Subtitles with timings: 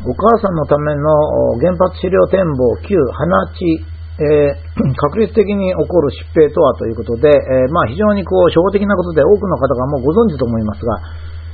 [0.00, 3.84] お母さんのための原発資料展望旧花地、
[4.16, 11.00] えー、 確率的に起こる疾病とはということで、えー、まあ、非常にこう初歩的なことで多くの方がもうご存知と思いますが、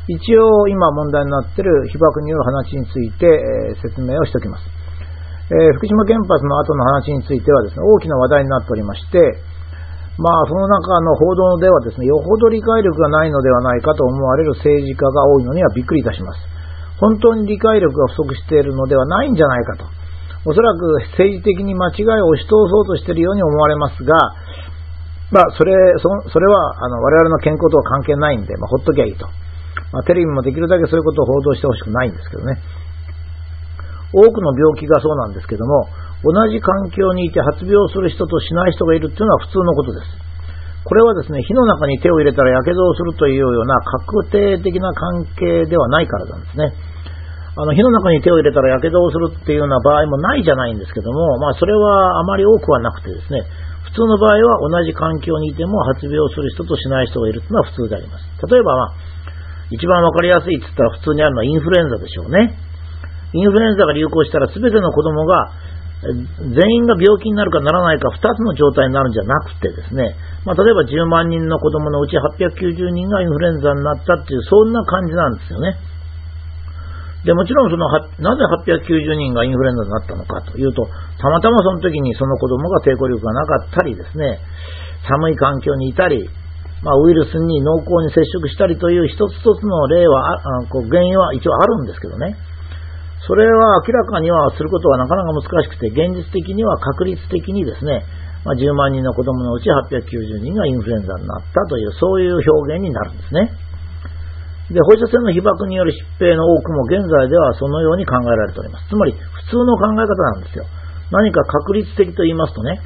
[0.06, 4.63] 一応今問題になっている被爆による話について、えー、説明をしておきます。
[5.47, 9.19] え福島原発の後の話についてはですね、大きな話題になっておりまして、
[10.19, 16.55] まあ、その中の報道ではですね、よほど理解力がないのではないかと思われる政治家が多いのにはびっくりいたします。
[16.98, 19.84] 本当に理解力が不足しているのではないんじゃないかと。
[20.46, 20.86] おそらく
[21.19, 24.14] 政治的に間違いを押し通そうとしているように思われますが、
[25.30, 29.27] まあ、それ、そそれは、あの、我々の健康とは関係ないんで、まあ、ほっときゃいいと。
[29.92, 32.62] まあ、テレビもできるだけそういうことを報道してほしくないんですけどね。
[34.14, 35.88] 多くの病気がそうなんですけども、
[36.22, 40.06] 同じ環境にいて発病する人としない人がいるっていうのは普通のことです。
[40.86, 46.70] これはですね、火の中に手を入れたら火傷をするというような確定的な関係ではないからなんですね。
[47.58, 53.42] あの火の中に手を入れたら火傷をするっていうような場合もないじゃないんですけども、まあ、それはあまり多くはなくてですね、
[53.91, 58.28] 普通の場合は同じ環境にいても発病する人としない人がいるというのは普通であります。
[58.46, 58.94] 例えば、まあ、
[59.74, 62.55] 一番わかりやすいって言ったら普通にあるのはインフルエンザでしょうね。
[63.34, 65.50] インフルエンザが流行したら全ての子供が
[66.02, 75.77] 全員が病気になるかならないか2つの状態になるんじゃなくてですね、まあ、例えば10万人の子供のうち890人がインフルエンザになったっていう、そんな感じなんですよね。
[77.24, 77.89] で、もちろんその、
[78.20, 80.86] なぜ890人がインフルエンザになったのかというと、
[81.19, 84.39] たまたまその時にその子供が抵抗力がなかったりですね、
[85.08, 86.28] 寒い環境にいたり、
[86.84, 92.36] まあ、ウイルスに濃厚に接触したりという一つ一つの例は、あこう原因は一応あるんですけどね。
[93.25, 98.05] それは明らかにはすることはなかなか難しくて、現実的には確率的にですね、
[98.45, 103.50] ま、10万人の子供のうち890人がインフルエンザになったという、そういう表現になるんですね。
[104.70, 108.89] で、放射線の被爆による疾病の多くも現在ではそのように考えられております。
[108.89, 109.19] つまり、普
[109.51, 110.67] 通の考え方なんですよ。
[111.11, 112.80] 何か確率的と言いますとね、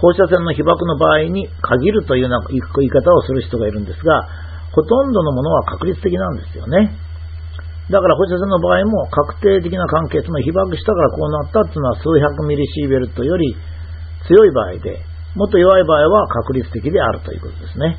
[0.00, 2.60] 放射線の被爆の場合に限るというような言い
[2.90, 4.28] 方をする人がいるんですが、
[4.72, 6.92] ほとんどのものは確率的なんですよね。
[7.88, 13.56] だから放射線の場合も確定的な関係、つまり被爆したからこうなったっていうのは数百ミリシーベルトより
[14.28, 15.00] 強い場合で、
[15.34, 17.96] もっと弱い場合は確率的であるということですね。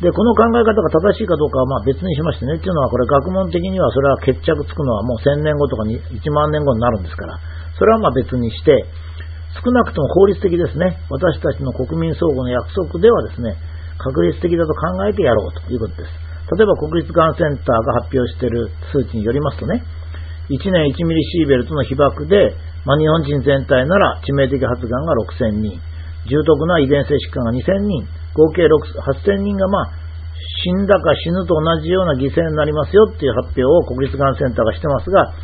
[0.00, 7.36] で、この考え方が正しいかどうかはまあ別にしましてね、っていうのはこれ学問的にはそれは決着つくのはもう1000年後とかに1万年後になるんですから、
[7.76, 8.86] それはまあ別にして、
[9.58, 13.58] 少なくとも法律的ですね、私たちの国民相互の約束ではですね、
[13.98, 16.27] 確率的だと考えてやろうということです。
[16.56, 19.84] 例えば国立がんセンターが発表している数値によりますとね、
[20.48, 25.76] 1年1ミリシーベルトの被爆で、まあ、日本人全体なら致命的発がんが6000人、
[26.28, 30.08] 重篤な遺伝性疾患が2000人、合計8000人がまあ
[30.62, 35.34] 死んだか死ぬと同じような犠牲になりますよっていう発表を国立がんセンターがしてますが、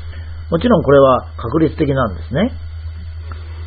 [0.50, 2.52] もちろんこれは確率的なんですね。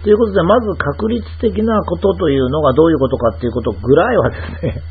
[0.03, 4.81] ということで、まず確率的なことというのがどういうことかっていうことぐらいはですね、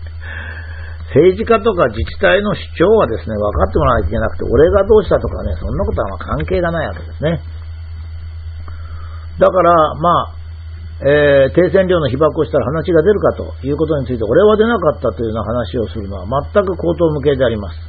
[1.17, 7.41] 政治家とか自治体の主張はですね、分かってもらわなきゃいけなくて、俺がどうしたとかね、そんなことはま関係がないわけですね。
[9.41, 10.37] だから、まあ、
[11.01, 17.81] えー、低線量の被爆をしたら話が出るかということについて、俺は出なかったというような話をするのは全く口頭向けであります。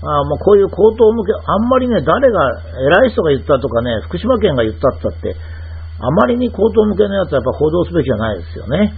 [0.00, 5.36] あもうこういう口頭向け、あんまりね、誰が、偉い人が言ったとかね、福島県が言ったって言ったって、
[6.00, 8.92] あまりに口頭向けのやつはやっぱ報道すべきじゃないですよね。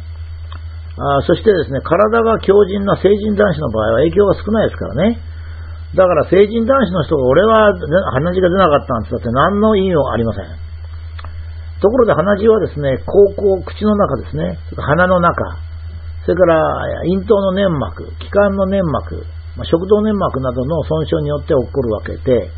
[0.99, 5.21] あそしてですね、体が強靭な成人男子の場合は影響が少ないですからね。
[5.97, 7.73] だから成人男子の人が俺は
[8.13, 10.45] 鼻血が出なかったんて言ったって何の意味もありません。
[11.81, 15.57] ところで鼻血はですね、口腔、口の中ですね、鼻の中、
[16.25, 19.25] それから咽頭の粘膜、気管の粘膜、
[19.57, 22.49] ま、食道粘膜などの損傷によって起こるわけで、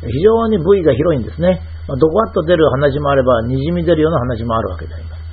[0.00, 1.60] 非常に部位が広いんですね。
[1.86, 5.23] まあ、ドバッと出る鼻血もあれば、にじみ出るような鼻血もあるわけであります。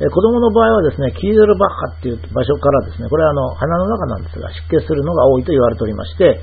[0.00, 6.40] え子供の場合はですね、キーゼルバッハっていう場所からですね、これはあの鼻の中なんですが、出血するのが多いと言われておりまして、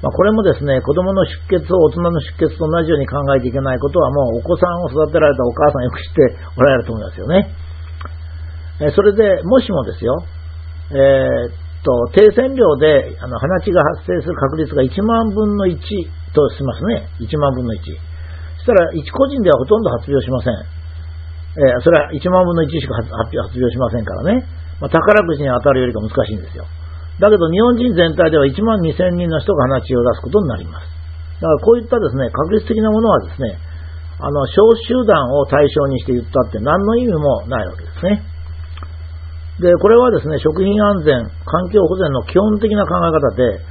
[0.00, 7.48] まあ、これもですね、子供の出血を大人の出血と同じように考えていけないことは、もうお子さんを育てられたお母さんよく知っておられると思いますよね。
[8.80, 10.24] えそれで、もしもですよ、
[10.92, 11.52] えー、っ
[11.84, 15.76] と、低線量であの鼻血が発生する確率が1万分の1
[16.34, 17.08] としますね。
[17.20, 17.80] 1万分の1。
[17.80, 20.83] そしたら、1個人ではほとんど発病しません。
[21.54, 24.46] えー、それは1万分の1しか発表しませんからね、
[24.82, 26.66] まあ、宝くじに当たるよりか難しいんですよ。
[27.22, 30.90] だけど日本人全体では1万2000人の人が鼻血を出すことになります。
[31.38, 33.58] だからこういったですね、確率的なものはですね、
[34.18, 38.22] あの、小集団を対象にして言ったって何の意味もないわけですね。
[39.60, 43.62] で、これはですね、食品安全、環境保全の基本的な考え方で、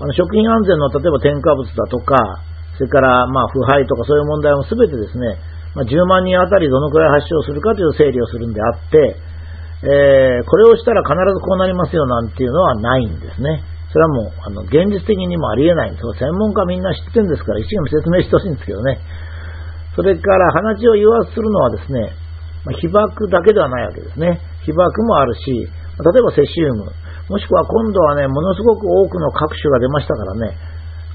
[0.00, 2.16] あの食品安全の例えば添加物だとか、
[2.78, 5.38] それから、まあ、腐敗とかそういう問題も全てですね、
[5.78, 9.14] まあ、10万人あたりどのくらい発症するかという整理をするんであって、
[9.86, 13.62] えー、これをしたら必ずこうなりますよなんていうのはないんですね。
[13.94, 16.04] それはもう、あの、現実的にもありえないんです。
[16.18, 18.98] 専門家みんな知ってるんですから、一生懸命説明してほしいんですけどね。
[19.94, 22.10] それから、鼻血を誘発するのはですね、
[22.66, 24.42] まあ、被爆だけではないわけですね。
[24.66, 26.90] 被爆もあるし、例えばセシウム、
[27.30, 30.58] もしくは今度はね、ものすごく多くの各種が出ましたからね、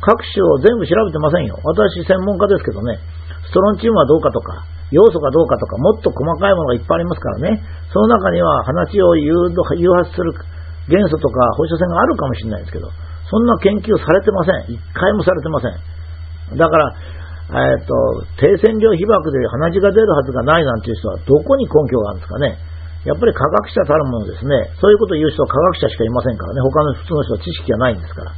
[0.01, 1.57] 各種を全部調べてませんよ。
[1.63, 3.00] 私専門家ですけどね、
[3.47, 10.33] ストロンチウムはどうかとか、要素がどうかとか、もっと細かいものがいっぱいありますからね、その中には鼻血を誘発する
[10.87, 12.89] 元素とか放射線があるかもしれないですけど、
[13.29, 14.77] そんな研究されてません。
[14.77, 16.57] 一回もされてません。
[16.57, 16.93] だから、
[17.53, 17.93] えっ、と、
[18.39, 22.57] 低線量被爆で鼻血が出るはずがないなんていう人はどこに根拠があるんですかね。
[23.03, 28.31] やっぱり科学者たるものですね、そういうことを言う人は科学者しかいませんからね、他の普通の人は知識がないんですから。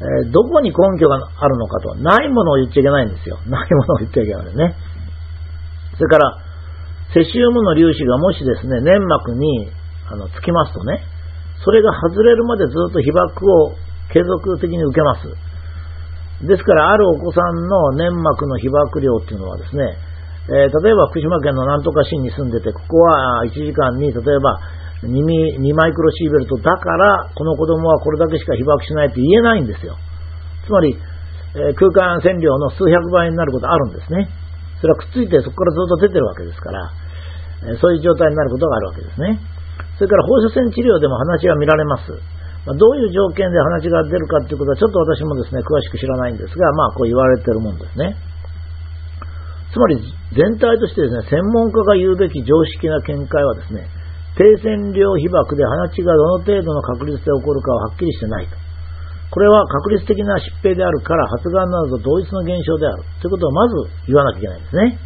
[0.00, 3.38] え、どこに根拠があるのかと、ないものを言っちゃいけないんですよ。
[3.48, 4.74] ないものを言っちゃいけないね。
[5.96, 6.36] それから、
[7.12, 9.68] セシウムの粒子がもしですね、粘膜に
[10.08, 11.02] あのつきますとね、
[11.64, 13.72] それが外れるまでずっと被爆を
[14.12, 15.28] 継続的に受けます。
[16.46, 19.84] ですから、あるお子さんの粘膜の被爆量っていうのはですね、
[20.48, 24.60] えー、例えば福島県のなんとか市に住んでて、ここは1時間に例えば
[25.02, 29.96] 2, 2マイクロシーベルトだから、この子供はこれだけしか被爆しないって言えないんですよ。
[30.66, 30.96] つまり、
[31.56, 34.28] えー、空間線量の数百倍になることあるんですね。
[34.80, 36.92] それはくっついてそこからずっと出てるわけですから、
[37.64, 39.40] えー、そういう状態になることがあるわけですね。
[39.96, 42.12] それから放射線治療でも話が見られます。
[42.68, 48.16] まあ、どういう条件で話が出るかということはちょっと私もですね、詳しく知らないんですが、まあこう言われてるもんですね。
[49.72, 50.02] つまり
[50.36, 53.88] 全体としてですね、専門家が言うべき常識な見解はですね、
[54.36, 58.56] 低線量被爆で鼻血がどの程度の確率で起こるかははっきりしてないと。
[59.30, 63.74] これは確率的な疾病であるから発がんなどと同一の現象であるということをまず
[64.06, 64.98] 言わなきゃいけないんですね。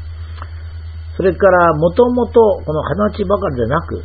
[1.16, 4.02] それから、もともとこの鼻血ばかりでなく、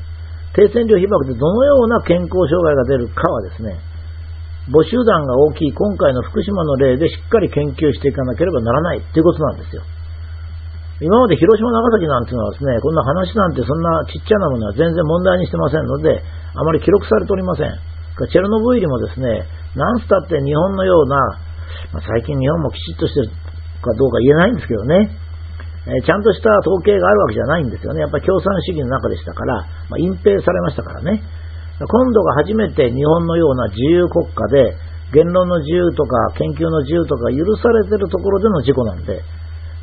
[0.54, 3.80] 低線量被爆でどのような健康障害が出るかはですね、
[4.72, 9.82] 母集団が大きい今回の福島の例でしっかり研究していかなければならないということなんですよ。
[11.00, 17.72] 今まで広島、長崎なんていうのはですね、こんな話なんてそんなちっちゃなものは全然問題にしてませんので、あまり記録されておりません。
[17.72, 19.48] チェルノブイリもですね、
[19.80, 21.16] なんすたって日本のような、
[21.96, 23.32] まあ、最近日本もきちっとしてる
[23.80, 25.08] かどうか言えないんですけどね、
[25.88, 28.02] えー、ちゃんとした統計があるわけじゃないんですよね。
[28.02, 31.24] やっぱり共産主義の中でしたから、まあ、隠蔽されましたからね。
[31.80, 34.76] 今度が初めて日本のような自由国家で、
[35.16, 39.24] 言論の自由とか研究の自由とか許されてるところでの事故なんで、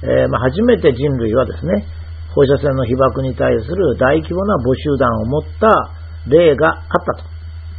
[0.02, 1.86] えー、まあ、初めて人類はですね、
[2.34, 5.72] 放射線の被爆に対する大規模な母集団を持った
[6.28, 7.24] 例があったと。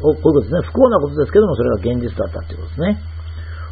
[0.02, 0.62] こういうことですね。
[0.66, 3.02] 不幸なことですけども、それが現実だったということですね。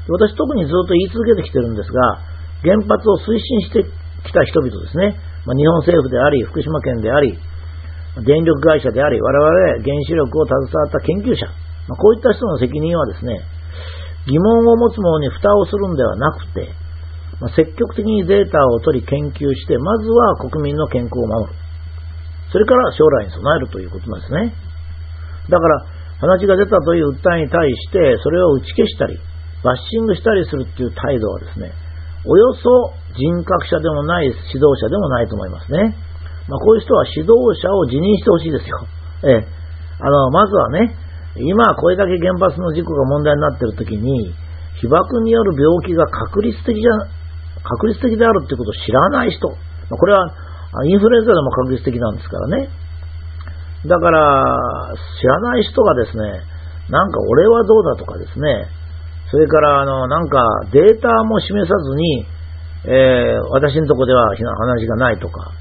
[0.10, 2.22] 私特にずっと言い続けてきてるんですが、
[2.62, 3.82] 原発を推進して
[4.26, 5.18] きた人々ですね。
[5.46, 7.38] まあ、日本政府であり、福島県であり、
[8.26, 11.46] 電力会社であり、我々原子力を携わった研究者、
[11.90, 13.42] まあ、こういった人の責任はですね、
[14.26, 16.70] 疑問を持つ者に蓋をするんではなくて、
[17.56, 21.54] 積極的にデータを取り研究して、まずは国民の健康を守る。
[22.52, 24.54] それから将来に備えるということなんですね。
[25.50, 25.86] だから、
[26.22, 29.20] 話が出たという訴えに対して、それを打ち消したり、
[29.64, 31.74] バッシングしたりするっていう態度はですね、
[32.24, 35.96] およそ人格者でもない指導者でもないと思いますね。
[36.48, 38.88] まあ、こういう人は指導者を辞任してほしいですよ。
[39.24, 39.48] ええ。
[40.00, 40.96] あの、まずはね、
[41.38, 44.34] 今これだけ原発の事故が問題になっているときに、
[44.80, 46.92] 被爆による病気が確率的じゃ
[47.66, 50.30] 確率的であるってことを知らない人、これは
[50.86, 52.70] インフルエンザでも確率的なんですからね。
[53.86, 56.42] だから、知らない人がですね、
[56.90, 58.68] なんか俺はどうだとかですね、
[59.32, 60.42] それからあの、なんか
[60.72, 62.26] データも示さずに、
[62.86, 65.52] えー、私のとこでは話がないとか、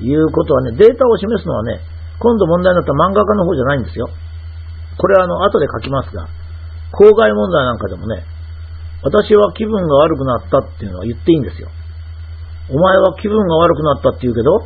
[0.00, 1.80] いうことはね、データを示すのはね、
[2.18, 4.08] 今度問題になった漫画家の方じゃないんですよ。
[4.98, 6.26] これはあの、後で書きますが、
[6.92, 8.24] 公害問題なんかでもね、
[9.04, 11.68] 私は気分が悪くなったっていうのは言っていいんですよ。
[12.72, 14.64] お前は気分が悪くなったって言うけど、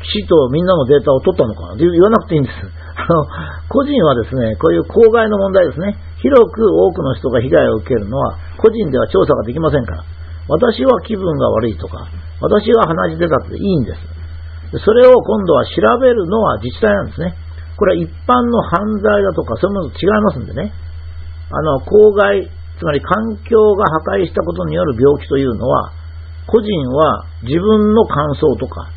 [0.00, 1.74] きちっとみんなのデータを取ったのかな？
[1.74, 2.56] って言わなくていいんです。
[2.56, 3.28] あの、
[3.68, 10.04] 個人はですね、こういう公害の問題ですね、広く多くの人が被害を受けるのは、個人では調査ができませんから。
[10.48, 12.08] 私は気分が悪いとか、
[12.40, 14.80] 私は鼻血出たっていいんです。
[14.84, 17.34] それを今度は調べるのは自治体なんですね。
[17.76, 20.72] これは一般の犯罪だとか、そういうものと違いますんでね。
[21.50, 25.92] あの、公害つまり環境が破壊したことによる病気というのは、
[26.46, 28.88] 個人は自分の感想とか、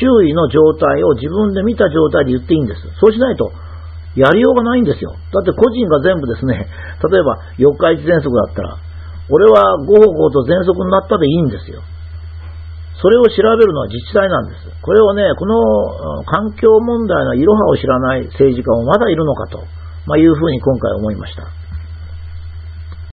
[0.00, 2.82] 周囲の状態を自分で見た状態で言っていいんです。
[3.00, 3.52] そうしないと、
[4.16, 5.14] やりようがないんですよ。
[5.32, 6.66] だって個人が全部ですね、
[7.10, 8.76] 例えば四日市喘息だったら、
[9.30, 11.80] 俺はごほごと喘息になったでいいんですよ。
[13.00, 14.66] それを調べるのは自治体なんです。
[14.82, 19.62] これをね、この環境問題のいろはを知らない政治家もまだいるのかと、
[20.06, 21.44] まあ、いうふうに今回思いました。